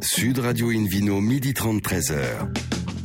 [0.00, 2.48] Sud Radio Invino, midi 30, 13h.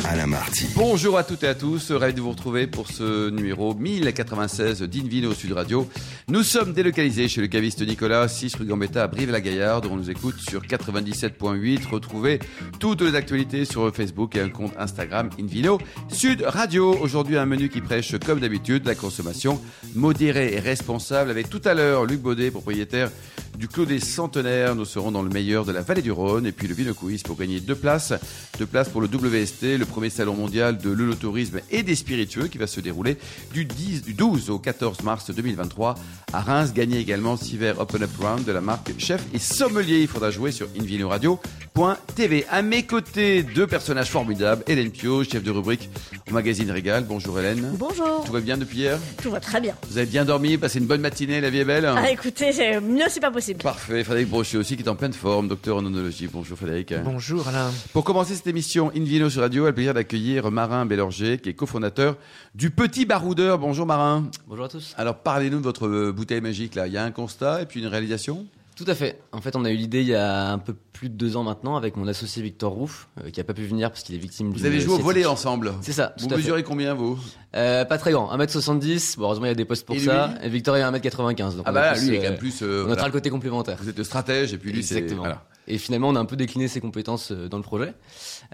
[0.05, 0.67] Alain Marty.
[0.75, 5.34] Bonjour à toutes et à tous, ravi de vous retrouver pour ce numéro 1096 d'Invino
[5.34, 5.88] Sud Radio.
[6.28, 10.36] Nous sommes délocalisés chez le caviste Nicolas, 6 rue Gambetta à Brive-la-Gaillarde, on nous écoute
[10.40, 11.88] sur 97.8.
[11.88, 12.39] Retrouvez
[12.79, 15.80] toutes les actualités sur Facebook et un compte Instagram Invino
[16.10, 16.98] Sud Radio.
[17.00, 19.62] Aujourd'hui, un menu qui prêche, comme d'habitude, la consommation
[19.96, 23.10] modérée et responsable avec tout à l'heure Luc Baudet, propriétaire
[23.57, 24.75] du Clos des Centenaires.
[24.75, 27.23] Nous serons dans le meilleur de la vallée du Rhône et puis le Vino Quiz
[27.23, 28.13] pour gagner deux places.
[28.57, 32.58] Deux places pour le WST, le premier salon mondial de l'œnotourisme et des spiritueux qui
[32.58, 33.17] va se dérouler
[33.53, 35.95] du, 10, du 12 au 14 mars 2023
[36.34, 36.73] à Reims.
[36.73, 40.02] Gagner également six verres Open Up Round de la marque Chef et Sommelier.
[40.02, 42.45] Il faudra jouer sur invinoradio.tv.
[42.49, 44.63] À mes côtés, deux personnages formidables.
[44.67, 45.89] Hélène Pio, chef de rubrique
[46.30, 47.05] au magazine Régal.
[47.08, 47.72] Bonjour Hélène.
[47.77, 48.23] Bonjour.
[48.25, 48.99] Tout va bien depuis hier?
[49.22, 49.75] Tout va très bien.
[49.89, 51.85] Vous avez bien dormi, passé une bonne matinée, la vie est belle?
[51.85, 53.42] Ah, écoutez, mieux c'est pas possible.
[53.52, 56.29] Parfait, Frédéric Brochet aussi qui est en pleine forme, docteur en onologie.
[56.31, 56.93] Bonjour Frédéric.
[57.03, 57.71] Bonjour Alain.
[57.91, 61.53] Pour commencer cette émission Invino sur Radio, a le plaisir d'accueillir Marin Bélorger, qui est
[61.53, 62.16] cofondateur
[62.55, 63.59] du Petit Baroudeur.
[63.59, 64.30] Bonjour Marin.
[64.47, 64.94] Bonjour à tous.
[64.97, 66.88] Alors parlez-nous de votre euh, bouteille magique là.
[66.88, 68.45] Il y a un constat et puis une réalisation?
[68.75, 69.21] Tout à fait.
[69.31, 71.43] En fait, on a eu l'idée il y a un peu plus de deux ans
[71.43, 74.19] maintenant avec mon associé Victor Rouf, euh, qui a pas pu venir parce qu'il est
[74.19, 75.73] victime Vous avez joué au volet ensemble.
[75.81, 76.35] C'est ça, Vous fait.
[76.38, 77.19] mesurez combien vous?
[77.55, 79.17] Euh, pas très grand, 1m70.
[79.17, 80.33] Bon, heureusement, il y a des postes pour Et ça.
[80.41, 81.55] Et Victor est 1m95.
[81.57, 82.61] Donc Ah bah plus, lui il est euh, quand même plus.
[82.63, 83.05] euh, On voilà.
[83.05, 83.77] le côté complémentaire.
[83.79, 84.95] Vous êtes le stratège et puis lui c'est.
[84.95, 85.21] Exactement.
[85.23, 85.44] Voilà.
[85.67, 87.94] Et finalement, on a un peu décliné ses compétences euh, dans le projet.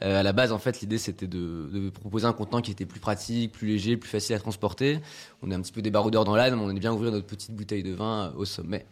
[0.03, 2.85] Euh, à la base, en fait, l'idée c'était de, de proposer un contenant qui était
[2.85, 4.99] plus pratique, plus léger, plus facile à transporter.
[5.41, 7.51] On est un petit peu des baroudeurs dans l'âme, on aime bien ouvrir notre petite
[7.51, 8.85] bouteille de vin euh, au sommet.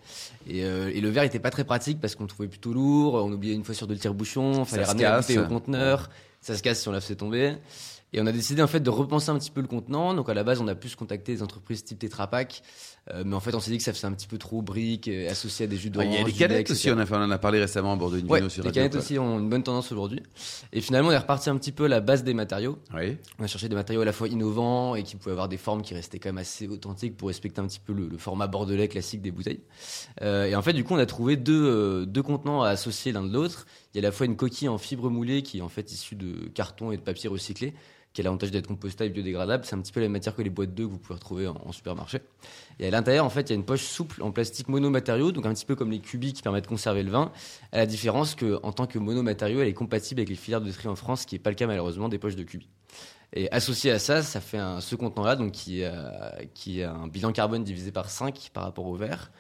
[0.48, 3.16] Et, euh, et le verre était pas très pratique parce qu'on le trouvait plutôt lourd.
[3.16, 6.10] On oubliait une fois sur deux le tire-bouchon, fallait se ramener la bouteille au conteneur.
[6.42, 7.56] Ça se casse si on la fait tomber.
[8.14, 10.14] Et on a décidé en fait de repenser un petit peu le contenant.
[10.14, 12.62] Donc à la base, on a plus contacté des entreprises type Tetra Pak,
[13.14, 15.08] Euh, mais en fait, on s'est dit que ça faisait un petit peu trop brique,
[15.08, 16.10] euh, associé à des jus d'orange.
[16.14, 17.96] Il y a des canettes aussi, on, a, fait- on en a parlé récemment à
[17.96, 19.02] bord de Ouais, sur les canettes quoi.
[19.02, 20.22] aussi ont une bonne tendance aujourd'hui.
[20.74, 22.78] Et finalement, on est reparti un petit peu à la base des matériaux.
[22.94, 23.18] Oui.
[23.40, 25.82] On a cherché des matériaux à la fois innovants et qui pouvaient avoir des formes
[25.82, 28.88] qui restaient quand même assez authentiques pour respecter un petit peu le, le format bordelais
[28.88, 29.62] classique des bouteilles.
[30.22, 33.12] Euh, et en fait, du coup, on a trouvé deux, euh, deux contenants à associer
[33.12, 33.68] l'un de l'autre.
[33.94, 35.92] Il y a à la fois une coquille en fibre moulée qui est en fait
[35.92, 37.74] issue de carton et de papier recyclé,
[38.18, 39.64] qui a l'avantage d'être compostable et biodégradable.
[39.64, 41.72] C'est un petit peu la matière que les boîtes d'œufs que vous pouvez retrouver en,
[41.72, 42.22] supermarché.
[42.80, 45.46] Et à l'intérieur, en fait, il y a une poche souple en plastique monomatériau, donc
[45.46, 47.32] un petit peu comme les cubis qui permettent de conserver le vin.
[47.72, 50.72] À la différence que, en tant que monomatériau, elle est compatible avec les filières de
[50.72, 52.70] tri en France, ce qui n'est pas le cas malheureusement des poches de cubis.
[53.34, 57.08] Et associé à ça, ça fait un, ce contenant-là, donc qui, a, qui a un
[57.08, 59.32] bilan carbone divisé par 5 par rapport au verre,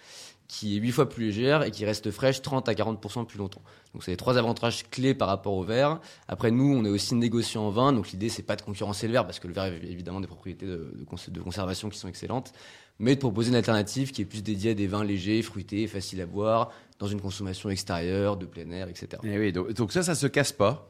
[0.47, 3.61] qui est 8 fois plus légère et qui reste fraîche 30 à 40% plus longtemps.
[3.93, 5.99] Donc c'est les trois avantages clés par rapport au verre.
[6.29, 9.13] Après nous, on est aussi négociant en vin, donc l'idée c'est pas de concurrencer le
[9.13, 11.97] verre parce que le verre a évidemment des propriétés de, de cons- de conservation qui
[11.99, 12.53] sont excellentes,
[12.99, 16.21] mais de proposer une alternative qui est plus dédiée à des vins légers, fruités, faciles
[16.21, 19.07] à boire, dans une consommation extérieure, de plein air, etc.
[19.23, 20.89] Eh oui, donc, donc ça, ça se casse pas.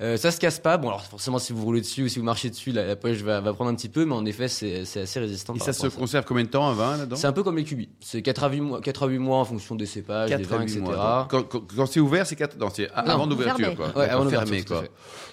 [0.00, 0.76] Euh, ça se casse pas.
[0.78, 3.18] Bon, alors forcément, si vous roulez dessus ou si vous marchez dessus, la, la poche
[3.18, 5.54] va, va prendre un petit peu, mais en effet, c'est assez résistant.
[5.54, 7.16] Et ça se conserve combien de temps, un vin là-dedans?
[7.16, 7.88] C'est un peu comme les cubis.
[8.00, 10.52] C'est 4 à 8 mois, 4 à 8 mois en fonction des cépages, des 4
[10.52, 10.80] à vins, 8 etc.
[10.80, 11.28] mois.
[11.30, 13.76] Quand, quand- quand c'est ouvert, c'est 4 Non, avant l'ouverture, fermé.
[13.76, 13.96] quoi.
[13.96, 14.84] Ouais, avant fermé, quoi.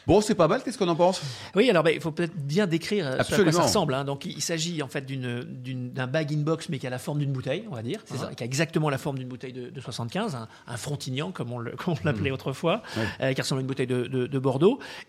[0.05, 0.61] Bon, c'est pas mal.
[0.63, 1.21] Qu'est-ce qu'on en pense?
[1.55, 3.93] Oui, alors ben, il faut peut-être bien décrire euh, ce à quoi ça ressemble.
[3.93, 4.05] hein.
[4.05, 7.65] Donc il s'agit en fait d'un bag in-box mais qui a la forme d'une bouteille,
[7.69, 7.99] on va dire.
[8.05, 8.33] C'est hein, ça.
[8.35, 11.57] Qui a exactement la forme d'une bouteille de, de 75, un, un frontignan comme on
[11.87, 11.95] on Mmh.
[12.05, 12.81] l'appelait autrefois,
[13.21, 14.56] euh, qui ressemble à une bouteille de, de- de Bordeaux.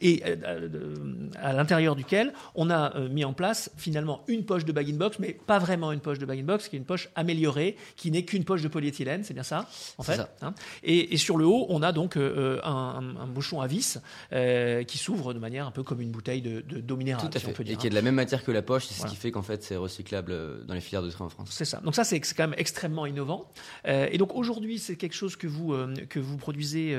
[0.00, 0.94] Et euh, euh,
[1.36, 5.18] à l'intérieur duquel on a euh, mis en place finalement une poche de bag in-box,
[5.18, 8.24] mais pas vraiment une poche de bag in-box, qui est une poche améliorée, qui n'est
[8.24, 9.66] qu'une poche de polyéthylène, c'est bien ça
[9.98, 10.16] en fait.
[10.16, 10.28] ça.
[10.42, 10.54] hein.
[10.82, 13.98] et, et sur le haut, on a donc euh, un, bouchon à vis
[14.32, 17.36] euh, qui s'ouvre de manière un peu comme une bouteille de, de d'eau minérale, Tout
[17.36, 17.54] à si on fait.
[17.54, 17.74] peut dire.
[17.74, 19.10] Et qui est de la même matière que la poche, c'est Voilà.
[19.10, 21.48] ce qui fait qu'en fait, c'est recyclable dans les filières de tri en France.
[21.50, 21.80] C'est ça.
[21.84, 23.50] Donc ça, c'est quand même extrêmement innovant.
[23.86, 25.74] Euh, et donc aujourd'hui, c'est quelque chose que vous
[26.08, 26.96] que vous produisez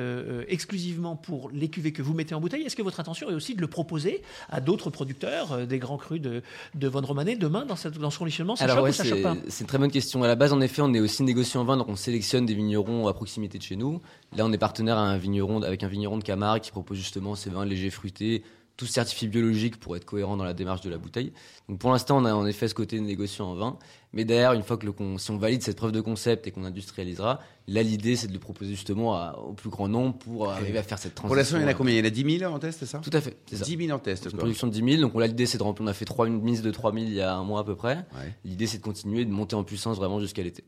[0.48, 2.64] exclusivement pour les cuvées que vous mettez en bouteille.
[2.64, 5.98] Est-ce que votre intention est aussi de le proposer à d'autres producteurs, euh, des grands
[5.98, 6.42] crus de
[6.76, 8.56] de Von Romanet demain dans cette dans ce conditionnement?
[8.56, 10.24] Ça choque ouais, ou ça choque c'est une très bonne question.
[10.24, 12.54] À la base, en effet, on est aussi négociant en vin, donc on sélectionne des
[12.54, 14.02] vignerons à proximité de chez nous.
[14.36, 17.36] Là, on est partenaire à un vigneron, avec un vigneron de Camargue qui propose justement
[17.36, 18.44] ces vins légers fruités,
[18.78, 21.34] tous certifiés biologiques pour être cohérents dans la démarche de la bouteille.
[21.68, 23.78] Donc pour l'instant, on a en effet ce côté négociant en vin.
[24.14, 26.64] Mais derrière, une fois que le si on valide cette preuve de concept et qu'on
[26.64, 30.78] industrialisera, là, l'idée, c'est de le proposer justement à- au plus grand nombre pour arriver
[30.78, 31.28] à faire cette transition.
[31.30, 31.94] Pour l'instant, il y en a euh, combien?
[31.94, 33.00] Il y en a 10 000 en test, c'est ça?
[33.00, 33.66] Tout à fait, c'est ça.
[33.66, 34.40] 10 000 en test, une quoi.
[34.40, 35.02] production de 10 000.
[35.02, 35.86] Donc, on- là, l'idée, c'est de remplir.
[35.86, 37.64] On a fait trois, une mise de 3 000 il y a un mois à
[37.64, 37.96] peu près.
[38.16, 38.34] Ouais.
[38.46, 40.64] L'idée, c'est de continuer, de monter en puissance vraiment jusqu'à l'été.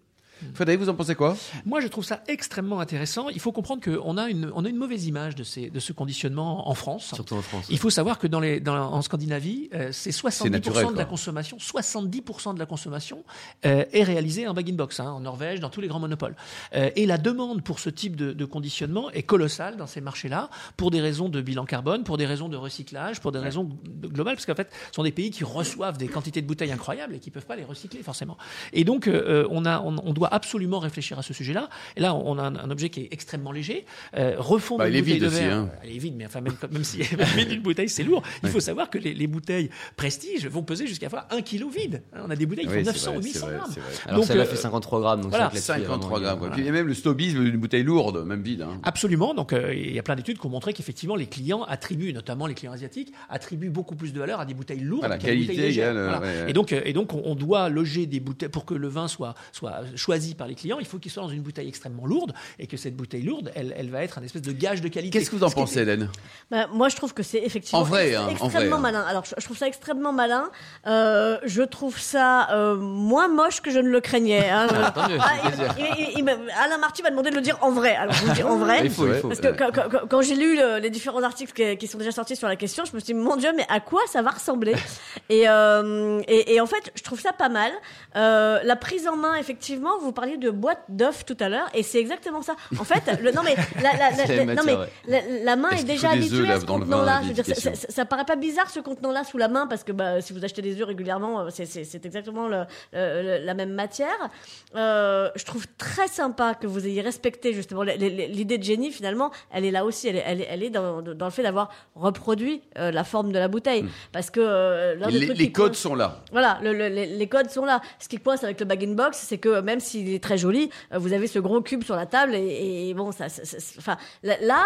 [0.53, 1.35] Frédéric, vous en pensez quoi?
[1.65, 3.29] Moi, je trouve ça extrêmement intéressant.
[3.29, 5.93] Il faut comprendre qu'on a une, on a une mauvaise image de, ces, de ce
[5.93, 7.13] conditionnement en France.
[7.13, 7.65] Surtout en France.
[7.69, 11.05] Il faut savoir que dans les, dans, en Scandinavie, euh, c'est 70% naturel, de la
[11.05, 13.23] consommation, 70% de la consommation
[13.65, 16.35] euh, est réalisée en bag-in-box, hein, en Norvège, dans tous les grands monopoles.
[16.75, 20.49] Euh, et la demande pour ce type de, de conditionnement est colossale dans ces marchés-là,
[20.77, 23.69] pour des raisons de bilan carbone, pour des raisons de recyclage, pour des raisons
[24.01, 27.15] globales, parce qu'en fait, ce sont des pays qui reçoivent des quantités de bouteilles incroyables
[27.15, 28.37] et qui peuvent pas les recycler forcément.
[28.73, 31.69] Et donc, euh, on, a, on, on doit absolument réfléchir à ce sujet-là.
[31.95, 33.85] Et là, on a un, un objet qui est extrêmement léger.
[34.17, 35.69] Euh, refondre Bah, une il est bouteille vide de aussi, verre, hein.
[35.83, 36.97] elle est vide, mais enfin, même, même si
[37.35, 38.23] vide une bouteille, c'est lourd.
[38.43, 42.01] Il faut savoir que les, les bouteilles prestige vont peser jusqu'à fois un kilo vide.
[42.13, 43.55] Hein, On a des bouteilles qui Oui, font c'est 900 vrai, ou c'est 800 vrai,
[43.57, 43.71] grammes.
[44.05, 45.21] Alors Donc, celle-là euh, fait 53 grammes.
[45.21, 46.39] Donc voilà, c'est vrai que là-dessus, 53 vraiment, il y a- grammes.
[46.39, 46.53] voilà.
[46.53, 48.61] Puis il y a même le snobisme d'une bouteille lourde, même vide.
[48.63, 48.79] hein.
[48.83, 49.33] Absolument.
[49.33, 52.47] Donc, euh, il y a plein d'études qui ont montré qu'effectivement, les clients attribuent, notamment
[52.47, 55.33] les clients asiatiques, attribuent beaucoup plus de valeur à des bouteilles lourdes Voilà, qu'à des
[55.33, 55.91] qualité bouteilles légères.
[55.91, 56.21] égale, euh, Voilà.
[56.25, 56.49] ouais, ouais.
[56.49, 59.07] Et donc, euh, et donc, on, on doit loger des bouteilles pour que le vin
[59.07, 60.77] soit soit choisi par les clients.
[60.79, 63.73] Il faut qu'il soit dans une bouteille extrêmement lourde et que cette bouteille lourde, elle,
[63.77, 65.19] elle va être un espèce de gage de qualité.
[65.19, 66.09] Qu'est-ce que vous en qui est- pensez, Hélène
[66.49, 68.91] Bah, moi, je trouve que c'est effectivement En vrai, ex- hein, en extrêmement vrai, hein.
[68.93, 69.01] malin.
[69.07, 70.49] Alors, je, trouve ça extrêmement malin.
[70.87, 74.49] Euh, je trouve ça euh, moins moche que je ne le craignais.
[74.49, 74.67] hein.
[74.71, 75.33] Ah, Ah,
[75.77, 77.95] il- il- il Alain Marty m'a demandé de le dire en vrai.
[77.95, 78.81] Alors, je vous le dis en vrai.
[78.85, 79.27] Il faut, il faut.
[79.27, 79.55] Parce que ouais.
[79.57, 82.47] quand, quand- quand j'ai lu le- les différents articles qui, qui sont déjà sortis sur
[82.47, 84.75] la question, je me suis dit, mon Dieu, mais à quoi ça va ressembler?
[85.29, 87.71] Et, euh, et, et en fait, je trouve ça pas mal.
[88.17, 91.83] Euh, la prise en main, effectivement, vous parliez de boîte d'œufs tout à l'heure, et
[91.83, 92.55] c'est exactement ça.
[92.79, 94.75] En fait, le, non mais, la, la- la- la non, mais
[95.07, 97.21] la, la main est, déjà habituée œufs, à ce contenant-là?
[97.53, 100.43] ça, ça- paraît pas bizarre ce contenant-là sous la main, parce que bah, si vous
[100.43, 102.63] achetez des œufs régulièrement, euh, c'est- exactement le-
[102.93, 104.29] le- le- la même matière.
[104.75, 108.91] Euh, je trouve très sympa que vous ayez respecté justement l'idée de génie.
[108.91, 110.07] Finalement, elle est là aussi.
[110.07, 113.31] Elle est, elle est, elle est dans, dans le fait d'avoir reproduit euh, la forme
[113.31, 116.21] de la bouteille, parce que euh, Les, codes coince- sont là.
[116.31, 117.81] voilà, le- le- les, les codes sont là.
[117.99, 120.69] Ce qui coince avec le bag in box, c'est que même s'il est très joli,
[120.93, 124.63] euh, vous avez ce gros cube sur la table et, bon, ça, ça- enfin, là,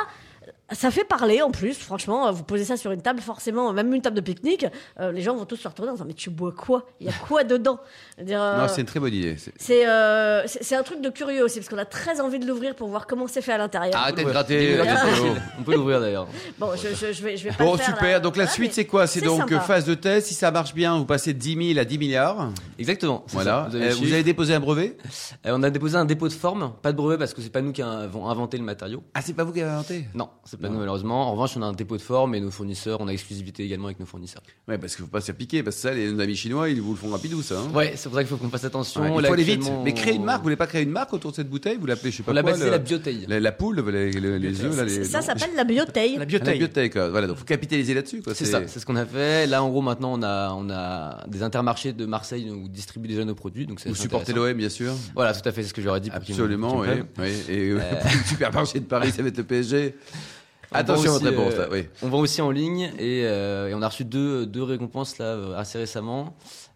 [0.71, 1.73] ça fait parler en plus.
[1.77, 4.65] Franchement, euh, vous posez ça sur une table, forcément, même une table de pique-nique,
[4.99, 6.85] euh, les gens vont tous se retourner en disant mais tu bois quoi?
[6.99, 7.79] Il y a quoi dedans?
[8.21, 9.35] Dire, euh, Non, c'est une très bonne idée.
[9.57, 12.87] C'est- euh, un truc de curieux aussi parce qu'on a très envie de l'ouvrir pour
[12.89, 13.95] voir comment c'est fait à l'intérieur.
[13.95, 14.77] Arrêtez de gratter.
[15.59, 16.27] On peut l'ouvrir d'ailleurs.
[16.59, 18.03] Bon, je, je, je vais, je vais pas Bon, le faire, super.
[18.13, 18.19] là.
[18.19, 19.07] Donc la Voilà, suite, c'est quoi?
[19.07, 19.59] C'est donc sympa.
[19.61, 20.27] phase de test.
[20.27, 22.49] Si ça marche bien, vous passez de 10 000 à 10 milliards.
[22.79, 23.23] Exactement.
[23.29, 23.67] Voilà.
[23.71, 23.77] ça.
[23.77, 24.97] Euh, le Vous, avez déposé un brevet?
[25.45, 27.61] Euh, on a déposé un dépôt de forme, pas de brevet parce que c'est pas
[27.61, 29.03] nous qui avons inventé le matériau.
[29.13, 30.05] Ah, c'est pas vous qui avez inventé?
[30.13, 30.73] Non, c'est pas Non.
[30.73, 31.27] nous malheureusement.
[31.27, 33.85] En revanche, on a un dépôt de forme et nos fournisseurs, on a exclusivité également
[33.85, 34.41] avec nos fournisseurs.
[34.67, 35.63] Ouais, parce qu'il faut pas se faire piquer.
[35.63, 37.59] Parce que ça, les nos amis chinois, ils vous le font rapidou, ça.
[37.59, 37.71] hein.
[37.73, 39.01] Ouais, c'est pour ça qu'il faut qu'on fasse attention.
[39.01, 39.71] Ouais, il Là, faut aller vite.
[39.83, 41.77] Mais créer une marque, vous voulez pas créer une marque autour de cette bouteille?
[41.79, 43.25] Vous l'appelez, je sais pas On l'a quoi, le- la bioteille.
[43.27, 44.83] la, la poule, les, les, les œufs, là.
[44.83, 46.13] Les, Ça s'appelle la bioteille.
[46.13, 46.89] La La bioteille.
[46.89, 47.09] quoi.
[47.09, 48.33] Voilà, donc faut capitaliser là-dessus, quoi.
[48.35, 49.47] C'est ça, c'est ce qu'on a fait.
[49.47, 53.25] Là, en gros, maintenant, on a, on a des intermarchés de Marseille où distribuent déjà
[53.25, 53.65] nos produits.
[53.65, 54.93] Donc c'est Vous supportez l'OM, bien sûr.
[55.15, 56.09] Voilà, tout à fait, c'est ce que j'aurais dit.
[56.11, 56.87] Absolument, oui.
[57.49, 59.95] Et euh, le supermarché de Paris, ça va être le PSG.
[60.71, 61.87] On Attention à votre réponse, euh, là, oui.
[62.01, 65.25] On vend aussi en ligne et, euh, et on a reçu deux, deux récompenses là
[65.25, 66.35] euh, assez récemment.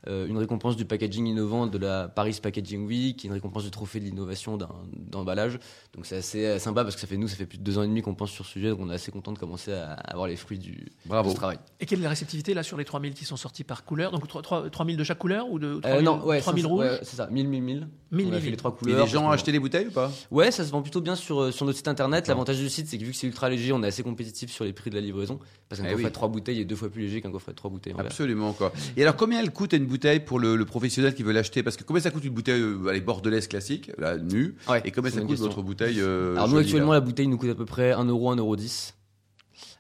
[0.10, 3.70] Euh, une récompense du packaging innovant de la Paris Packaging Week, et une récompense du
[3.72, 5.60] trophée de l'innovation d'un- d'emballage.
[5.94, 7.78] Donc c'est assez euh, sympa parce que ça fait nous, ça fait plus de deux
[7.78, 9.72] ans et demi qu'on pense sur ce sujet, donc on est assez content de commencer
[9.72, 11.30] à avoir les fruits du Bravo.
[11.30, 11.60] de ce travail.
[11.80, 14.12] Et quelle est la réceptivité là sur les 3000 qui sont sortis par couleur?
[14.12, 16.70] Donc 3, 3, 3000 de chaque couleur ou de Euh, 3000, non, ouais, 3000 ça,
[16.70, 16.86] rouges?
[16.86, 17.88] ouais, c'est ça, 1000, 1000, 1000.
[18.12, 18.42] 1000, on a 1000.
[18.44, 19.06] fait les trois Et couleurs.
[19.06, 20.12] les gens ont acheté les bouteilles ou pas?
[20.32, 22.28] Ouais, ça se vend plutôt bien sur, euh, sur notre site internet.
[22.28, 24.66] L'avantage du site, c'est que vu que c'est ultra léger, on est assez compétitif sur
[24.66, 25.40] les prix de la livraison.
[25.68, 26.10] Parce qu'un Eh coffret oui.
[26.10, 27.94] de 3 bouteilles est deux fois plus léger qu'un coffret de 3 bouteilles.
[28.00, 28.72] Absolument, quoi.
[28.98, 31.64] Et alors, combien elle coûte une bouteille pour le, le professionnel qui veut l'acheter?
[31.64, 34.56] Parce que combien ça coûte une bouteille, euh, allez, bordelaise classique, là, nue?
[34.70, 35.48] Ouais, Et combien ça coûte question.
[35.48, 37.00] votre bouteille euh, Alors nous jolie, actuellement là?
[37.00, 38.96] la bouteille nous coûte à peu près 1 euro, 1 euro 10.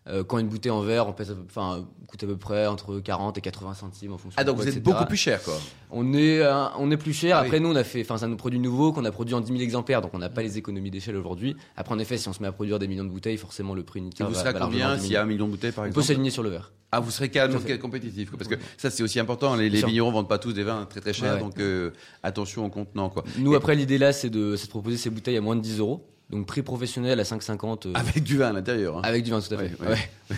[0.10, 3.38] Euh, quand une bouteille en verre, on pèse enfin, coûte à peu près entre 40
[3.38, 4.36] et 80 centimes en fonction.
[4.40, 4.82] Ah, donc vous êtes etc.
[4.82, 5.54] beaucoup plus cher, quoi.
[5.92, 7.36] On est, euh, on est plus cher.
[7.38, 7.64] Ah Après oui.
[7.64, 9.62] nous on a fait, enfin c'est un produit nouveau qu'on a produit en 10 000
[9.62, 11.56] exemplaires, donc on n'a pas les économies d'échelle aujourd'hui.
[11.78, 13.84] Après en effet, si on se met à produire des millions de bouteilles, forcément le
[13.84, 15.72] prix Et unitaire vous va, serez va combien s'il y a un million de bouteilles,
[15.72, 16.72] par On peut exemple s'aligner sur le verre.
[16.92, 19.56] Ah, vous serez calme, compétitif, quoi, parce que ça, c'est aussi important.
[19.56, 21.44] Les, les vignerons vendent pas tous des vins très très chers, Ouais, ouais.
[21.44, 21.92] donc euh,
[22.24, 23.24] attention au contenant, quoi.
[23.38, 25.62] Nous Et- après l'idée là, c'est de, c'est de proposer ces bouteilles à moins de
[25.62, 28.98] 10 euros, donc prix professionnel à 5,50 euh, Avec du vin à l'intérieur.
[28.98, 29.02] hein.
[29.04, 29.72] avec du vin tout à fait.
[29.82, 29.98] Ouais, ouais.
[30.32, 30.38] Ouais.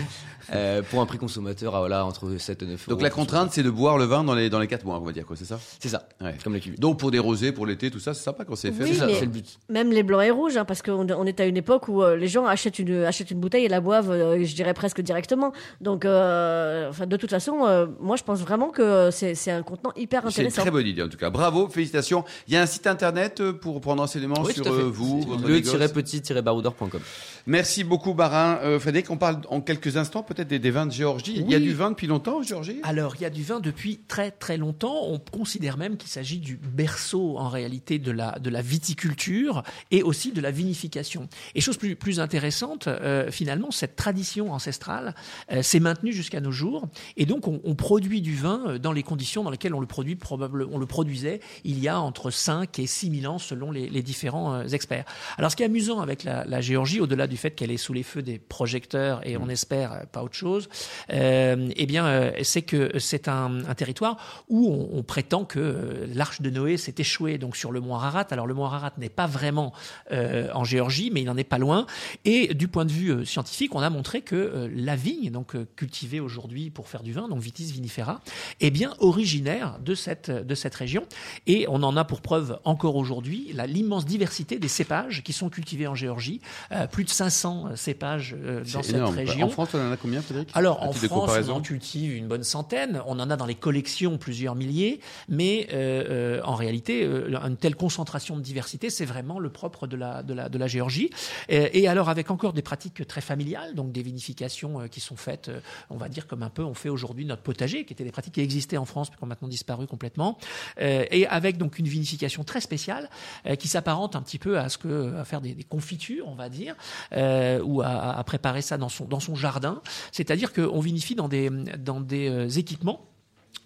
[0.52, 2.90] Euh, pour un prix consommateur à voilà entre 7 et 9 euros.
[2.96, 5.04] Donc la contrainte, c'est de boire le vin dans les dans les quatre mois, on
[5.04, 5.58] va dire, quoi, c'est ça?
[5.78, 6.34] C'est ça, Ouais.
[6.42, 6.76] comme la cuvée.
[6.76, 8.82] Donc pour des rosés, pour l'été, tout ça, c'est sympa quand c'est fait.
[8.82, 9.60] Oui, c'est ça, mais- c'est le but.
[9.70, 12.16] Même les blancs et rouges, hein, parce qu'on on est à une époque où euh,
[12.16, 15.52] les gens achètent une, achètent une bouteille et la boivent, euh, je dirais presque directement.
[15.80, 19.62] Donc, euh, enfin, de toute façon, euh, moi, je pense vraiment que c'est c'est un
[19.62, 20.62] contenant hyper C'est une intéressant.
[20.62, 21.30] très bonne idée en tout cas.
[21.30, 22.24] Bravo, félicitations.
[22.48, 25.42] Il y a un site internet pour prendre renseignement Oui, sur euh, vous, C'est votre
[25.88, 27.00] petit-baroudeur.com.
[27.46, 28.58] Merci beaucoup, Barin.
[28.62, 31.34] Euh, Frédéric, on parle en quelques instants peut-être des, des vins de Géorgie.
[31.36, 32.78] Il y a du vin depuis longtemps en Géorgie?
[32.82, 35.06] Alors, il y a du vin depuis très très longtemps.
[35.06, 40.02] On considère même qu'il s'agit du berceau en réalité de la, de la viticulture et
[40.02, 41.28] aussi de la vinification.
[41.54, 45.14] Et chose plus, plus intéressante, euh, finalement, cette tradition ancestrale
[45.50, 46.88] euh, s'est maintenue jusqu'à nos jours.
[47.16, 49.86] Et donc, on, on produit du vin euh, dans les conditions dans lesquelles on le,
[49.86, 53.70] produit probable, on le produisait il y a entre 5 et 6 000 ans selon
[53.70, 55.04] les, les différents euh, experts.
[55.38, 57.94] Alors, ce qui est amusant avec la, la Géorgie, au-delà du fait qu'elle est sous
[57.94, 60.68] les feux des projecteurs et on espère euh, pas autre chose,
[61.10, 65.58] euh, eh bien, euh, c'est que c'est un, un territoire où on, on prétend que
[65.58, 68.26] euh, l'arche de Noé s'est échouée donc sur le mont Ararat.
[68.32, 69.72] Alors le mont Ararat n'est pas vraiment
[70.10, 71.86] euh, en Géorgie, mais il n'en est pas loin.
[72.26, 76.20] Et du point de vue scientifique, on a montré que euh, la vigne, donc cultivée
[76.20, 78.20] aujourd'hui pour faire du vin, donc Vitis vinifera,
[78.60, 81.04] est bien originaire de cette de cette région.
[81.46, 85.61] Et on en a pour preuve encore aujourd'hui l'immense diversité des cépages qui sont cultivés
[85.86, 86.40] en Géorgie.
[86.72, 89.16] Euh, plus de 500 cépages euh, dans cette énorme.
[89.16, 89.46] région.
[89.46, 90.50] En France, on en a combien, Frédéric?
[90.54, 93.02] Alors en France, on en cultive une bonne centaine.
[93.06, 97.56] On en a dans les collections plusieurs milliers, mais euh, euh, en réalité, euh, une
[97.56, 101.10] telle concentration de diversité, c'est vraiment le propre de la de la de la Géorgie.
[101.50, 105.16] Euh, et alors avec encore des pratiques très familiales, donc des vinifications euh, qui sont
[105.16, 108.04] faites, euh, on va dire comme un peu on fait aujourd'hui notre potager, qui étaient
[108.04, 110.38] des pratiques qui existaient en France mais qui ont maintenant disparu complètement.
[110.80, 113.08] Euh, et avec donc une vinification très spéciale
[113.46, 116.34] euh, qui s'apparente un petit peu à ce que à faire des, des confitures, on
[116.34, 116.74] va dire,
[117.12, 119.82] euh, ou à, à préparer ça dans son dans son jardin.
[120.12, 123.11] C'est-à-dire qu'on vinifie dans des dans des euh, équipements.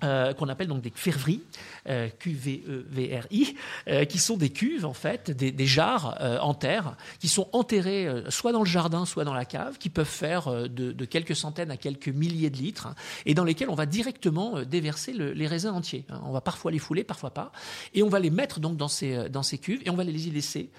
[0.04, 1.42] Euh, qu'on appelle donc des ferveries,
[1.88, 3.54] euh, Q-V-E-V-R-I,
[3.88, 7.48] euh, qui sont des cuves en fait, des, des jarres euh, en terre, qui sont
[7.52, 11.70] enterrées soit dans le jardin, soit dans la cave, qui peuvent faire de, quelques centaines
[11.70, 12.88] à quelques milliers de litres,
[13.24, 16.04] et dans lesquels on va directement déverser le- les raisins entiers.
[16.10, 16.20] hein.
[16.24, 17.52] On va parfois les fouler, parfois pas,
[17.94, 20.28] et on va les mettre donc dans ces dans ces cuves, et on va les
[20.28, 20.70] y laisser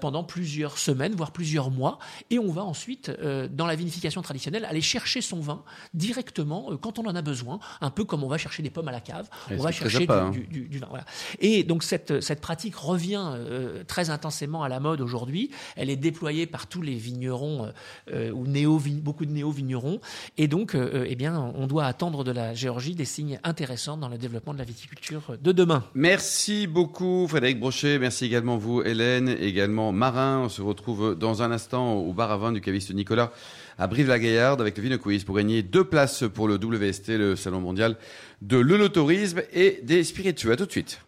[0.00, 1.98] pendant plusieurs semaines, voire plusieurs mois,
[2.30, 3.10] et on va ensuite
[3.50, 5.62] dans la vinification traditionnelle aller chercher son vin
[5.94, 8.92] directement quand on en a besoin, un peu comme on va chercher des pommes à
[8.92, 10.30] la cave, on va chercher du, hein.
[10.30, 10.86] du- du- du vin.
[10.88, 11.04] Voilà.
[11.40, 15.50] Et donc cette, cette pratique revient euh, très intensément à la mode aujourd'hui.
[15.76, 17.72] Elle est déployée par tous les vignerons
[18.12, 20.00] euh, ou néo beaucoup de néo-vignerons.
[20.38, 24.08] Et donc, euh, eh bien, on doit attendre de la Géorgie des signes intéressants dans
[24.08, 25.84] le développement de la viticulture de demain.
[25.94, 30.40] Merci beaucoup Frédéric Brochet, merci également vous Hélène, également Marin.
[30.44, 33.32] On se retrouve dans un instant au bar à vin du caviste Nicolas
[33.78, 37.60] à Brive-la-Gaillarde avec le Vino Quiz pour gagner deux places pour le WST, le salon
[37.60, 37.96] mondial
[38.42, 40.52] de l'œnotourisme et des spiritueux.
[40.52, 41.00] À tout de suite.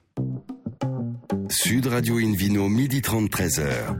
[1.48, 3.96] Sud Radio Invino, midi 30, 13h.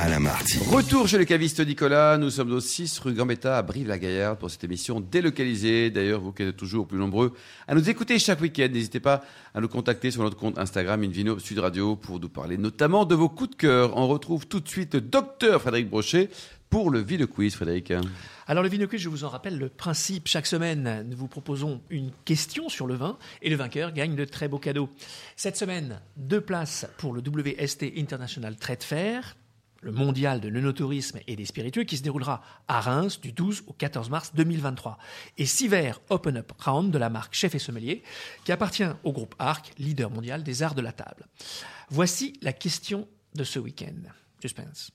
[0.00, 0.58] À la Marty.
[0.70, 4.62] Retour chez le caviste Nicolas, nous sommes au 6 rue Gambetta à Brive-la-Gaillarde pour cette
[4.62, 5.90] émission délocalisée.
[5.90, 7.34] D'ailleurs, vous qui êtes toujours plus nombreux
[7.66, 9.24] à nous écouter chaque week-end, n'hésitez pas
[9.54, 13.16] à nous contacter sur notre compte Instagram Invino Sud Radio pour nous parler notamment de
[13.16, 13.96] vos coups de cœur.
[13.96, 16.30] On retrouve tout de suite Docteur Frédéric Brochet
[16.70, 17.92] pour le Ville Quiz, Frédéric.
[18.46, 20.28] Alors le Vino Quiz, je vous en rappelle le principe.
[20.28, 24.24] Chaque semaine, nous vous proposons une question sur le vin et le vainqueur gagne de
[24.24, 24.88] très beaux cadeaux.
[25.36, 29.36] Cette semaine, deux places pour le WST International Trade Fair,
[29.80, 33.72] le mondial de l'œnotourisme et des spiritueux qui se déroulera à Reims du 12 au
[33.72, 34.98] 14 mars 2023.
[35.38, 38.02] Et six verres Open Up Round de la marque Chef et Sommelier
[38.44, 41.26] qui appartient au groupe Arc, leader mondial des arts de la table.
[41.90, 44.10] Voici la question de ce week-end.
[44.40, 44.90] Suspense.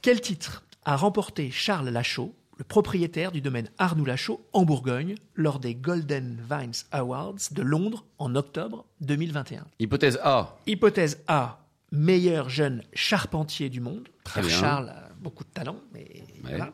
[0.00, 5.58] Quel titre a remporté Charles Lachaud, le propriétaire du domaine Arnoux Lachaud en Bourgogne, lors
[5.58, 10.58] des Golden Vines Awards de Londres en octobre 2021 Hypothèse A.
[10.66, 11.60] Hypothèse A,
[11.92, 14.08] meilleur jeune charpentier du monde.
[14.24, 14.50] Très bien.
[14.50, 16.72] Charles a beaucoup de talent, mais voilà.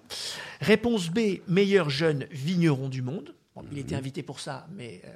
[0.61, 3.35] Réponse B, meilleur jeune vigneron du monde.
[3.55, 3.79] Bon, il Mhm.
[3.85, 5.15] était invité pour ça, mais euh,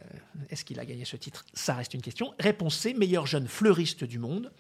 [0.50, 1.44] est-ce qu'il a gagné ce titre?
[1.54, 2.34] Ça reste une question.
[2.38, 4.50] Réponse C, meilleur jeune fleuriste du monde.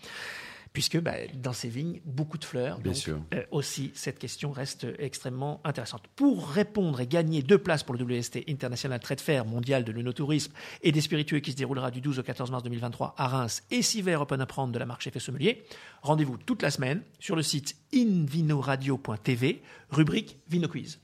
[0.72, 2.78] Puisque bah, dans ces vignes, beaucoup de fleurs.
[2.78, 3.20] Bien donc, sûr.
[3.34, 6.02] euh, aussi, cette question reste extrêmement intéressante.
[6.16, 10.52] Pour répondre et gagner deux places pour le WST International Trade Fair mondial de l'œnotourisme
[10.82, 13.82] et des spiritueux qui se déroulera du 12 au 14 mars 2023 à Reims et
[13.82, 15.64] six verres Open Round de la marque Chef et Sommelier,
[16.02, 20.98] rendez-vous toute la semaine sur le site invinoradio.tv, rubrique Vino Quiz.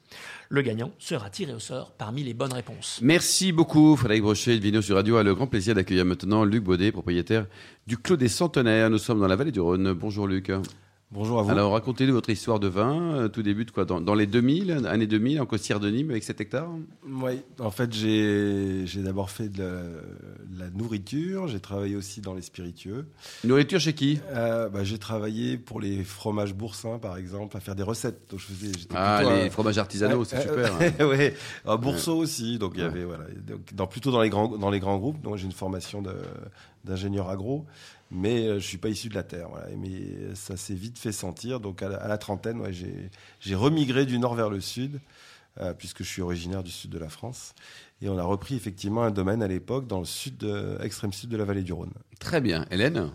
[0.49, 3.01] Le gagnant sera tiré au sort parmi les bonnes réponses.
[3.03, 6.65] Merci beaucoup, Frédéric Brochet de Vino sur Radio a le grand plaisir d'accueillir maintenant Luc
[6.65, 7.47] Baudet, propriétaire
[7.87, 8.91] du Clos des Centenaires.
[8.91, 9.93] Nous sommes dans la vallée du Rhône.
[9.93, 10.51] Bonjour Luc.
[11.11, 11.51] Bonjour à vous.
[11.51, 13.15] Alors racontez-nous votre histoire de vin.
[13.15, 16.23] Euh, Tout débute quoi dans, dans les 2000, années 2000, en Costière de Nîmes avec
[16.23, 16.69] 7 hectares.
[17.09, 21.49] Oui, en fait, j'ai d'abord fait de la, de la nourriture.
[21.49, 23.07] J'ai travaillé aussi dans les spiritueux.
[23.45, 24.21] Nourriture chez qui?
[24.33, 28.21] Euh, bah, j'ai travaillé pour les fromages boursins, par exemple, à faire des recettes.
[28.31, 28.73] Donc, je faisais.
[28.95, 30.75] Ah, les un- fromages artisanaux, c'est super.
[31.01, 31.07] hein.
[31.07, 31.35] ouais,
[31.65, 32.59] un bourseau aussi.
[32.59, 35.23] Donc il y avait voilà, donc, dans, plutôt dans les grands dans les grands groupes.
[35.23, 36.03] Donc j'ai une formation
[36.85, 37.65] d'ingénieur agro,
[38.11, 39.49] mais euh, je suis pas issu de la terre.
[39.77, 41.61] Mais ça s'est vite fait sentir.
[41.61, 42.63] Donc à la, trentaine,
[43.41, 45.01] j'ai remigré du nord vers le sud,
[45.61, 47.55] euh, puisque je suis originaire du sud de la France.
[48.01, 50.47] Et on a repris effectivement un domaine à l'époque dans le sud,
[50.81, 51.93] extrême sud de la vallée du Rhône.
[52.21, 52.65] Très bien.
[52.71, 53.11] Hélène?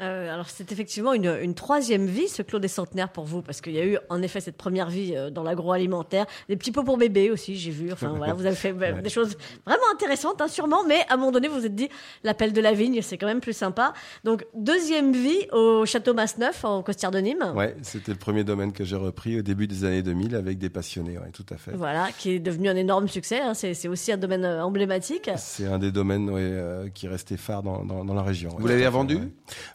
[0.00, 3.60] Euh, alors c'est effectivement une, une troisième vie, ce clos des centenaires pour vous, parce
[3.60, 6.84] qu'il y a eu en effet cette première vie euh, dans l'agroalimentaire, des petits pots
[6.84, 7.92] pour bébés aussi, j'ai vu.
[7.92, 11.16] Enfin voilà, vous avez fait euh, des choses vraiment intéressantes, hein, sûrement, mais à un
[11.16, 11.88] moment donné vous vous êtes dit
[12.24, 13.92] l'appel de la vigne, c'est quand même plus sympa.
[14.24, 17.52] Donc deuxième vie au château Masneuf en Costière de Nîmes.
[17.56, 20.70] Ouais, c'était le premier domaine que j'ai repris au début des années 2000 avec des
[20.70, 21.18] passionnés.
[21.18, 21.72] Ouais, tout à fait.
[21.72, 23.40] Voilà, qui est devenu un énorme succès.
[23.40, 23.54] hein.
[23.54, 25.30] C'est aussi un domaine euh, emblématique.
[25.36, 28.50] C'est un des domaines ouais, euh, qui est resté phare dans, dans, dans la région.
[28.58, 29.16] Vous l'avez vendu?
[29.16, 29.28] ouais.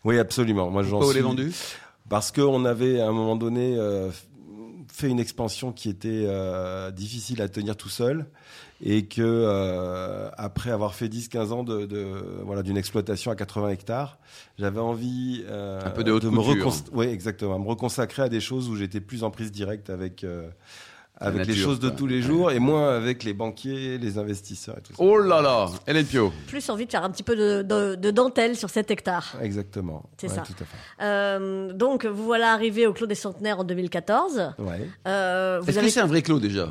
[0.03, 0.69] Oui, absolument.
[0.69, 1.51] Moi, j'en suis vendu
[2.09, 4.09] parce qu'on avait à un moment donné euh,
[4.91, 8.25] fait une expansion qui était euh, difficile à tenir tout seul
[8.85, 12.05] et que euh, après avoir fait 10-15 ans de, de
[12.45, 14.19] voilà d'une exploitation à 80 hectares,
[14.59, 18.41] j'avais envie euh, Un peu de haute me recons- oui, exactement, me reconsacrer à des
[18.41, 20.25] choses où j'étais plus en prise directe avec
[21.19, 21.97] avec les choses de quoi.
[21.97, 24.97] tous les jours et moins avec les banquiers, les investisseurs et tout ça.
[25.03, 28.11] Oh là là Hélène Pio Plus envie de faire un petit peu de, de- de
[28.11, 29.35] dentelle sur cet hectare.
[29.41, 30.03] Exactement.
[30.17, 30.41] C'est Ouais, ça.
[30.41, 31.03] Tout à fait.
[31.05, 34.53] Euh, donc vous voilà arrivé au clos des centenaires en 2014.
[34.59, 34.87] Ouais.
[35.07, 36.67] Euh, Est-ce avez- que c'est un vrai clos déjà?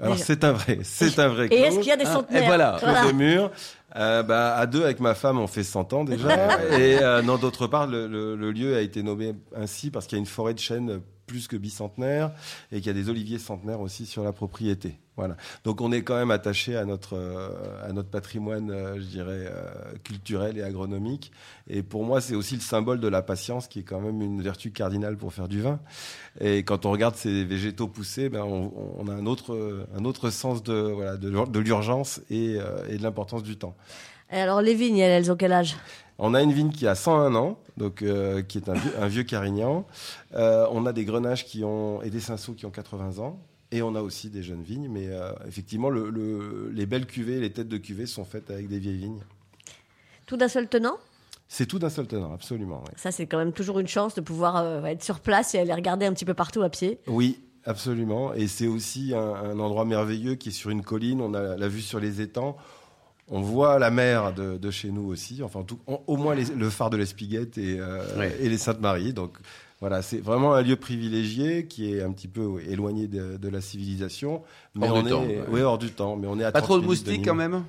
[0.00, 1.46] Alors c'est un vrai, c'est un vrai.
[1.50, 1.80] Et est-ce clos.
[1.80, 2.76] qu'il y a des Ah, centenaires et voilà.
[2.80, 3.50] Clos des murs.
[3.96, 6.28] Euh, bah, à deux, avec ma femme, on fait 100 ans déjà.
[6.78, 10.16] et euh, non, d'autre part, le, le- le lieu a été nommé ainsi parce qu'il
[10.16, 12.32] y a une forêt de chênes plus que bicentenaire
[12.72, 14.98] et qu'il y a des oliviers centenaires aussi sur la propriété.
[15.16, 15.36] Voilà.
[15.62, 19.46] Donc on est quand même attaché à notre euh, à notre patrimoine, euh, je dirais
[19.46, 21.30] euh, culturel et agronomique.
[21.68, 24.42] Et pour moi, c'est aussi le symbole de la patience, qui est quand même une
[24.42, 25.78] vertu cardinale pour faire du vin.
[26.40, 30.64] Et quand on regarde ces végétaux pousser, ben on, a un autre un autre sens
[30.64, 32.56] de voilà de, l'ur- de l'urgence et,
[32.88, 33.76] et de l'importance du temps.
[34.32, 35.76] Et alors les vignes, elles ont quel âge?
[36.18, 39.06] On a une vigne qui a 101 ans, donc euh, qui est un vieux, un
[39.08, 39.84] vieux carignan.
[40.34, 43.38] Euh, on a des grenages qui ont et des cinceaux qui ont 80 ans.
[43.72, 47.40] Et on a aussi des jeunes vignes, mais euh, effectivement, le, le- les belles cuvées,
[47.40, 49.22] les têtes de cuvées sont faites avec des vieilles vignes.
[50.26, 50.96] Tout d'un seul tenant?
[51.48, 52.84] C'est tout d'un seul tenant, absolument.
[52.96, 56.06] Ça, c'est quand même toujours une chance de pouvoir être sur place et aller regarder
[56.06, 57.00] un petit peu partout à pied.
[57.08, 58.32] Oui, absolument.
[58.34, 61.20] Et c'est aussi un, un endroit merveilleux qui est sur une colline.
[61.20, 62.56] On a la vue sur les étangs.
[63.30, 65.42] On voit la mer de, de chez nous aussi.
[65.42, 69.14] Enfin, en tout- au moins les- le phare de l'Espiguette et, euh, et les Saintes-Maries.
[69.14, 69.32] Donc
[69.80, 73.48] voilà, c'est vraiment un lieu privilégié qui est un petit peu oui, éloigné de, de
[73.48, 74.42] la civilisation.
[74.74, 75.44] Mais Hors on du est, temps, ouais.
[75.48, 76.16] oui, hors du temps.
[76.16, 77.64] Mais on est à Pas 30 trop de moustiques quand même?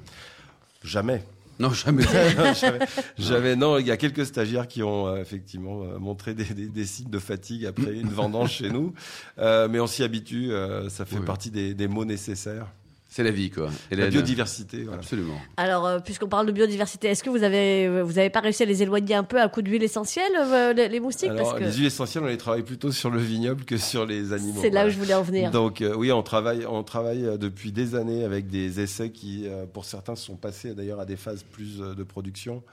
[0.84, 1.24] Jamais.
[1.58, 2.04] Non, jamais.
[2.60, 2.86] J'avais-
[3.18, 6.68] J'avais non, il y a quelques stagiaires qui ont euh, effectivement euh, montré des, des-
[6.68, 8.94] des signes de fatigue après une vendange chez nous,
[9.40, 10.52] Euh, mais on s'y habitue.
[10.90, 11.26] ça fait Oui.
[11.26, 12.68] partie des, des mots nécessaires.
[13.16, 13.70] C'est la vie, quoi.
[13.92, 14.84] La biodiversité.
[14.84, 14.98] Voilà.
[14.98, 15.38] Absolument.
[15.56, 18.64] Alors, euh, puisqu'on parle de biodiversité, est-ce que vous avez, euh, vous avez pas réussi
[18.64, 21.30] à les éloigner un peu à coup d'huile essentielle, euh, les, les moustiques?
[21.30, 24.06] Alors, Parce que les huiles essentielles, on les travaille plutôt sur le vignoble que sur
[24.06, 24.60] les animaux.
[24.60, 25.50] c'est là où je voulais en venir.
[25.52, 29.66] Donc euh, oui, on travaille, on travaille depuis des années avec des essais qui, euh,
[29.66, 32.64] pour certains, sont passés d'ailleurs à des phases plus de production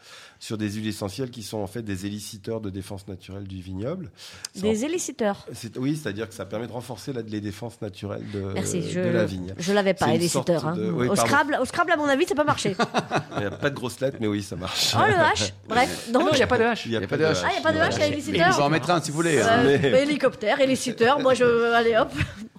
[0.42, 4.10] sur des huiles essentielles qui sont en fait des éliciteurs de défense naturelle du vignoble.
[4.56, 5.46] Des éliciteurs.
[5.52, 8.88] C'est- Oui, c'est-à-dire que ça permet de renforcer la- les défenses naturelles de, Merci, de
[8.88, 9.54] je, la vigne.
[9.56, 10.66] je l'avais pas, éliciteur.
[10.66, 10.74] hein.
[10.76, 11.14] de- oui, au.
[11.14, 12.74] Scrabble, au Scrabble, à mon avis, ça peut marcher.
[13.36, 14.94] Il n'y a pas de grosses lettres, mais oui, ça marche.
[14.96, 16.22] oh, le H Bref, Ah donc.
[16.24, 16.86] non, il n'y a pas de hache.
[16.86, 17.42] Il n'y y a pas de H.
[17.44, 19.12] Ah, il n'y a pas de H, il y a éliciteur en mettra un si
[19.12, 19.40] vous voulez.
[19.40, 19.46] hein.
[19.48, 21.72] Euh, Mais- Hélicoptère, éliciteur, moi je.
[21.72, 22.10] Allez hop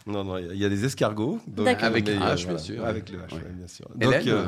[0.08, 1.39] Non, non, il y a- il y a des escargots.
[1.48, 1.84] donc, D'accord.
[1.84, 2.86] Avec mais, le euh, H, bien sûr.
[2.86, 3.34] Avec le H, Ouais.
[3.39, 3.89] ouais, bien sûr.
[3.93, 4.46] Donc, euh,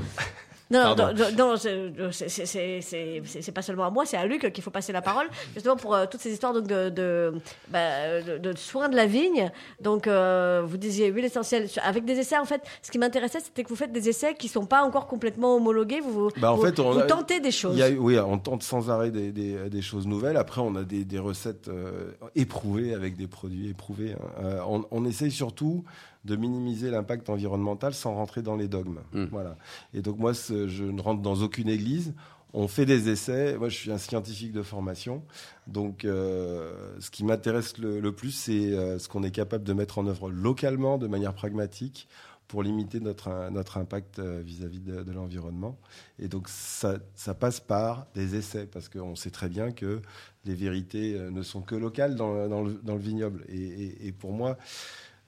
[0.71, 4.91] Non, non, non, non, c'est- pas seulement à moi, c'est à Luc qu'il faut passer
[4.91, 7.33] la parole, justement pour euh, toutes ces histoires donc, de, de,
[7.69, 9.51] bah, de, de soins de la vigne.
[9.79, 11.67] Donc, euh, vous disiez huile essentielle.
[11.83, 14.47] Avec des essais, en fait, ce qui m'intéressait, c'était que vous faites des essais qui
[14.47, 16.01] sont pas encore complètement homologués.
[16.01, 17.75] Vous, Bah, en vous, fait, on vous a- tentez des choses.
[17.75, 20.37] Il y a, oui, on tente sans arrêt des, des- des choses nouvelles.
[20.37, 24.13] Après, on a des, des recettes euh, éprouvées avec des produits éprouvés.
[24.13, 24.57] hein.
[24.67, 25.83] On, on essaye surtout
[26.25, 28.99] de minimiser l'impact environnemental sans rentrer dans les dogmes.
[29.13, 29.25] Mm.
[29.31, 29.57] Voilà.
[29.93, 32.13] Et donc moi, je ne rentre dans aucune église.
[32.57, 33.57] On fait des essais.
[33.57, 35.23] Moi, je suis un scientifique de formation.
[35.67, 39.73] Donc, euh, ce qui m'intéresse le, le plus, c'est euh, ce qu'on est capable de
[39.73, 42.07] mettre en œuvre localement, de manière pragmatique,
[42.47, 45.77] pour limiter notre, euh, notre impact vis-à-vis de, de l'environnement.
[46.17, 50.01] Et donc, ça, ça passe par des essais, parce qu'on sait très bien que
[50.45, 53.43] les vérités ne sont que locales dans, dans le, dans le vignoble.
[53.49, 54.57] Et, et- et pour moi,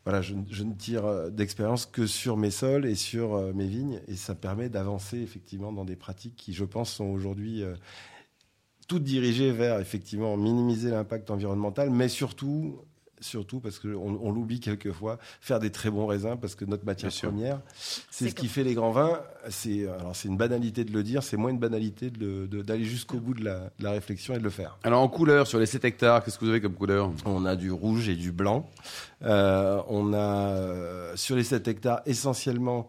[0.07, 3.99] voilà, je, ne tire euh, d'expérience que sur mes sols et sur euh, mes vignes,
[4.07, 7.75] et ça permet d'avancer effectivement dans des pratiques qui, je pense, sont aujourd'hui euh,
[8.87, 12.79] toutes dirigées vers effectivement minimiser l'impact environnemental, mais surtout
[13.19, 17.11] surtout parce qu'on on, l'oublie quelquefois, faire des très bons raisins parce que notre matière
[17.11, 19.19] Bien première, c'est ce qui fait les grands vins.
[19.49, 22.61] C'est alors c'est une banalité de le dire, c'est moins une banalité de le- de-
[22.61, 24.77] d'aller jusqu'au bout de la, de la réflexion et de le faire.
[24.83, 27.11] Alors en couleur, sur les 7 hectares, qu'est-ce que vous avez comme couleur?
[27.25, 28.69] On a du rouge et du blanc.
[29.23, 32.87] Euh, on a euh, sur les 7 hectares essentiellement.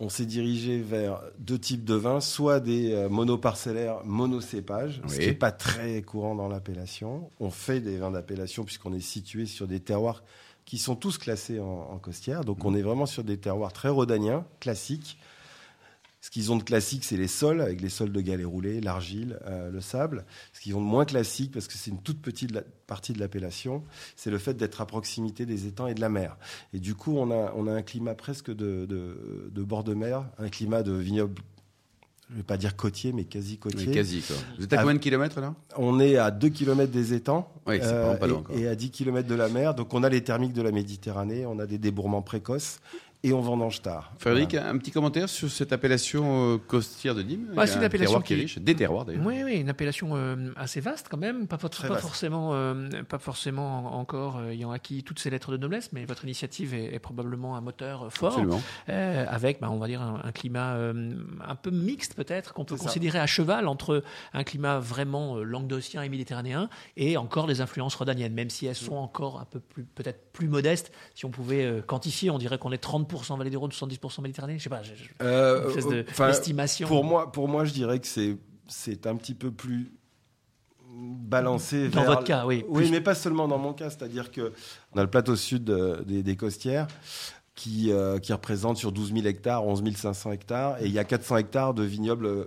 [0.00, 5.26] On s'est dirigé vers deux types de vins, soit des euh, monoparcellaires monocépages, ce qui
[5.26, 7.30] n'est pas très courant dans l'appellation.
[7.40, 10.22] On fait des vins d'appellation puisqu'on est situé sur des terroirs
[10.64, 12.44] qui sont tous classés en, en costière.
[12.44, 15.18] Donc on est vraiment sur des terroirs très rhodaniens, classiques.
[16.20, 19.38] Ce qu'ils ont de classique, c'est les sols, avec les sols de galets roulés, l'argile,
[19.46, 20.24] euh, le sable.
[20.52, 23.84] Ce qu'ils ont de moins classique, parce que c'est une toute petite partie de l'appellation,
[24.16, 26.36] c'est le fait d'être à proximité des étangs et de la mer.
[26.74, 29.94] Et du coup, on a, on a un climat presque de, de, de bord de
[29.94, 31.40] mer, un climat de vignoble,
[32.30, 33.86] je ne vais pas dire côtier, mais quasi côtier.
[33.88, 34.36] Oui, Quasi quoi.
[34.58, 35.54] Vous êtes à combien de kilomètres là?
[35.78, 38.54] On est à 2 km des étangs euh, Oui, pas quoi.
[38.54, 39.74] et, et à 10 km de la mer.
[39.74, 42.80] Donc on a les thermiques de la Méditerranée, on a des débourrements précoces
[43.24, 44.12] et on vendange tard.
[44.18, 47.86] Frédéric, un petit commentaire sur cette appellation euh, costière de Nîmes Bah, c'est une un
[47.86, 49.26] appellation terroir qui est qui- riche, des terroirs d'ailleurs.
[49.26, 53.98] Oui, oui, une appellation euh, assez vaste quand même, pas, forcément, euh, pas forcément en-
[53.98, 57.56] encore euh, ayant acquis toutes ces lettres de noblesse, mais votre initiative est, est probablement
[57.56, 58.62] un moteur fort, Absolument.
[58.88, 61.12] euh, avec, bah, on va dire, un, un climat euh,
[61.44, 66.02] un peu mixte peut-être, qu'on peut considérer à cheval entre un climat vraiment euh, languedocien
[66.02, 69.82] et méditerranéen et encore des influences rhodaniennes, même si elles sont encore un peu plus,
[69.82, 70.92] peut-être plus modestes.
[71.16, 74.58] Si on pouvait euh, quantifier, on dirait qu'on est 30% Vallée des Rhônes, 70% Méditerranée.
[74.58, 76.02] Je sais pas, je- je- Euh, une espèce de-.
[76.88, 79.92] Pour moi, pour moi, je dirais que c'est un petit peu plus
[80.90, 81.88] balancé.
[81.88, 82.64] Dans vers- votre cas, oui.
[82.68, 83.90] Oui, Plus- mais pas seulement dans mon cas.
[83.90, 84.52] C'est-à-dire que
[84.92, 86.86] on a le plateau sud euh, des, des Costières
[87.54, 91.04] qui, euh, qui représente sur 12 000 hectares, 11 500 hectares, et il y a
[91.04, 92.44] 400 hectares de vignobles euh,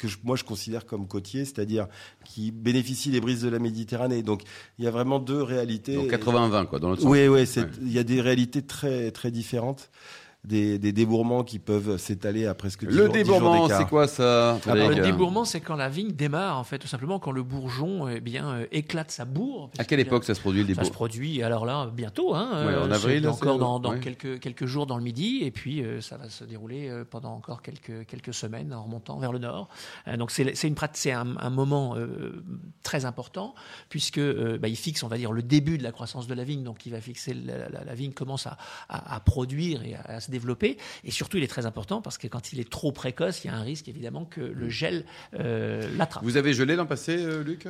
[0.00, 1.86] que je- moi je considère comme côtiers, c'est-à-dire
[2.24, 4.22] qui bénéficient des brises de la Méditerranée.
[4.22, 4.42] Donc
[4.78, 5.94] il y a vraiment deux réalités.
[5.94, 7.10] Donc 80-20 quoi, dans l'autre sens.
[7.10, 7.66] Oui, oui, Ouais.
[7.82, 9.90] il y a des réalités très, très différentes.
[10.42, 13.86] Des, des débourrements qui peuvent s'étaler à presque 10 Le jours- 10 jours débourrement, c'est
[13.86, 17.30] quoi ça Frédéric Le débourrement, c'est quand la vigne démarre, en fait, tout simplement quand
[17.30, 19.70] le bourgeon eh bien, euh, éclate sa bourre.
[19.78, 22.48] À quelle époque ça se produit le ça se débourrement produit alors là bientôt, hein,
[22.66, 24.00] Ouais, en euh, avril, encore dans, dans ouais.
[24.00, 27.34] quelques quelques jours dans le midi, et puis euh, ça va se dérouler euh, pendant
[27.34, 29.68] encore quelques quelques semaines en remontant vers le nord.
[30.08, 32.42] Euh, donc c'est c'est une prat- c'est un, un moment euh,
[32.82, 33.54] très important
[33.90, 36.44] puisque euh, bah, il fixe, on va dire, le début de la croissance de la
[36.44, 36.62] vigne.
[36.64, 38.56] Donc il va fixer la, la- la vigne commence à,
[38.88, 40.78] à- à produire et à, à se développer.
[41.04, 43.50] Et surtout, il est très important parce que quand il est trop précoce, il y
[43.50, 46.22] a un risque évidemment que le gel euh, l'attrape.
[46.24, 47.66] Vous avez gelé l'an passé, euh, Luc?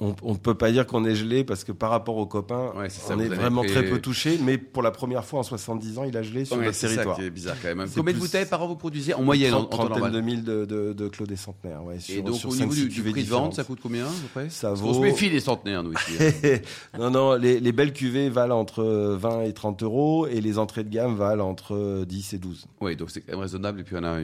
[0.00, 2.70] On on ne peut pas dire qu'on est gelé parce que par rapport aux copains,
[2.76, 4.38] Ouais, c'est ça, on est vraiment pris- très peu touché.
[4.40, 6.86] Mais pour la première fois en 70 ans, il a gelé sur Ouais, notre C'est
[6.86, 7.16] territoire.
[7.16, 7.88] qui est bizarre quand même.
[7.88, 10.64] C'est Combien de bouteilles par an vous produisez En moyenne, en, trentaine de mille de,
[10.66, 11.82] de, de Clos des centenaires.
[11.84, 14.08] Ouais, Et donc sur au niveau du, du prix de vente, ça coûte combien à
[14.08, 16.12] peu près Ça Parce qu'on se vaut- méfie des centenaires, nous ici.
[16.98, 20.84] non, non, les, les belles cuvées valent entre 20 et 30 euros et les entrées
[20.84, 22.66] de gamme valent entre 10 et 12.
[22.82, 23.80] oui, donc c'est quand même raisonnable.
[23.80, 24.20] Et puis on a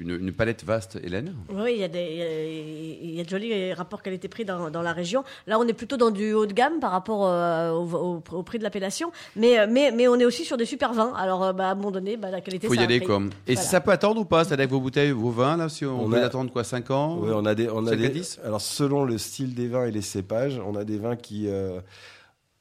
[0.00, 1.34] une, une palette vaste, Hélène?
[1.52, 4.44] Oui, il y, a des- il y a- il y a de jolis rapports qualité-prix
[4.44, 5.22] dans, dans la région.
[5.46, 8.42] Là, on est plutôt dans du haut de gamme par rapport euh, au, au- au
[8.42, 11.12] prix de l'appellation, mais, euh, mais, mais on est aussi sur des super vins.
[11.16, 13.30] Alors, euh, bah, à un moment donné, bah, la qualité, faut y ça aller comme.
[13.46, 13.68] Et Voilà.
[13.68, 16.10] ça peut attendre ou pas C'est-à-dire que vos bouteilles, vos vins, là, si on, On
[16.10, 17.18] peut a- attendre quoi 5 ans?
[17.20, 20.02] Oui, on a des, on a des- alors selon le style des vins et les
[20.02, 21.80] cépages, on a des vins qui, euh,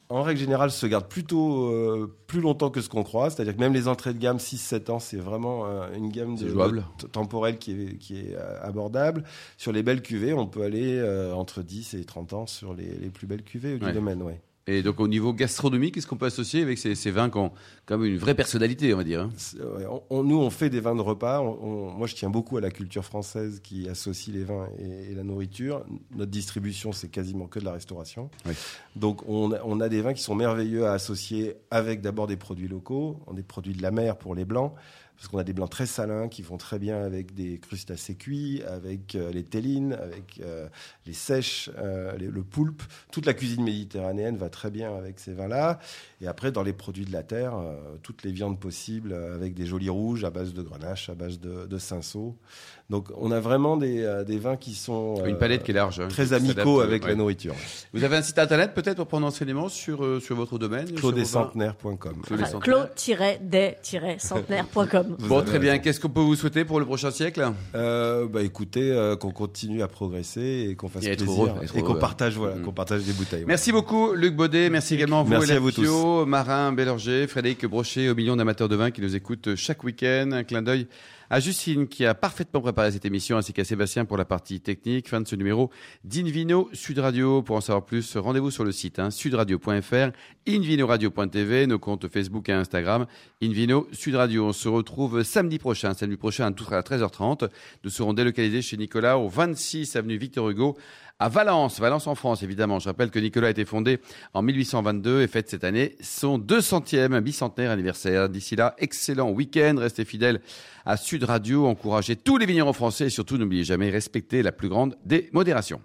[0.10, 3.30] en règle générale, se gardent plutôt euh, plus longtemps que ce qu'on croit.
[3.30, 6.50] C'est-à-dire que même les entrées de gamme 6-7 ans, c'est vraiment euh, une gamme de,
[7.02, 9.24] de- temporelle qui est, qui est euh, abordable.
[9.58, 12.90] Sur les belles cuvées, on peut aller euh, entre 10 et 30 ans sur les,
[12.96, 14.24] les plus belles cuvées du domaine.
[14.24, 14.42] Ouais.
[14.68, 17.52] Et donc au niveau gastronomique, qu'est-ce qu'on peut associer avec ces, ces vins qui ont
[17.88, 19.30] quand même une vraie personnalité, on va dire hein?
[19.90, 21.42] On- on- nous, on fait des vins de repas.
[21.42, 25.16] On- moi, je tiens beaucoup à la culture française qui associe les vins et, et
[25.16, 25.84] la nourriture.
[26.16, 28.30] Notre distribution, c'est quasiment que de la restauration.
[28.46, 28.54] Oui.
[28.96, 32.38] Donc, on a, on a des vins qui sont merveilleux à associer avec d'abord des
[32.38, 34.74] produits locaux, des produits de la mer pour les blancs.
[35.20, 38.64] Parce qu'on a des blancs très salins qui vont très bien avec des crustacés cuits,
[38.64, 40.70] avec euh, les tellines, avec euh,
[41.06, 42.82] les sèches, euh, le poulpe.
[43.12, 45.80] Toute la cuisine méditerranéenne va très bien avec ces vins-là.
[46.22, 47.54] Et après, dans les produits de la terre,
[48.02, 51.66] toutes les viandes possibles avec des jolis rouges à base de grenache, à base de,
[51.66, 52.38] de cinceau.
[52.90, 55.76] Donc, on a vraiment des, euh, des vins qui sont euh, Une palette qui est
[55.76, 56.00] large.
[56.00, 57.10] hein, très amicaux avec ouais.
[57.10, 57.54] la nourriture.
[57.94, 60.96] Vous avez un site internet peut-être pour prendre enseignement sur, euh, sur votre domaine sur
[60.96, 61.98] vos vins Claudescentenaires.com.
[62.24, 62.96] Claude des Enfin, Centenaires.
[64.04, 65.16] Clos-des-centenaires.com.
[65.20, 65.78] Vous Bon, très bien.
[65.80, 67.48] Qu'est-ce qu'on peut vous souhaiter pour le prochain siècle?
[67.76, 71.82] Euh, bah écoutez, euh, qu'on continue à progresser et qu'on fasse Et plaisir heureux, et
[71.82, 72.62] qu'on partage, voilà, Mm.
[72.64, 73.44] qu'on partage des bouteilles.
[73.48, 74.70] Merci beaucoup, Luc Baudet.
[74.70, 75.82] Merci également à vous, Merci Hélène à vous tous.
[75.84, 80.32] Pio, Marin Bélorger, Frédéric Brochet, aux millions d'amateurs de vin qui nous écoutent chaque week-end.
[80.34, 80.88] Un clin d'œil
[81.30, 85.10] à Justine qui a parfaitement préparé cette émission, ainsi qu'à Sébastien pour la partie technique.
[85.10, 85.70] Fin de ce numéro
[86.04, 87.42] d'Invino Sud Radio.
[87.42, 90.12] Pour en savoir plus, rendez-vous sur le site hein, sudradio.fr,
[90.48, 93.06] invinoradio.tv, nos comptes Facebook et Instagram,
[93.42, 94.48] Invino Sud Radio.
[94.48, 97.50] On se retrouve samedi prochain, samedi prochain à 13h30.
[97.84, 100.78] Nous serons délocalisés chez Nicolas au 26 avenue Victor Hugo
[101.20, 102.80] à Valence, Valence en France évidemment.
[102.80, 104.00] Je rappelle que Nicolas a été fondé
[104.34, 108.30] en 1822 et fête cette année son 200e bicentenaire anniversaire.
[108.30, 110.40] D'ici là, excellent week-end, restez fidèles
[110.86, 114.70] à Sud Radio, encouragez tous les vignerons français et surtout n'oubliez jamais respecter la plus
[114.70, 115.82] grande des modérations.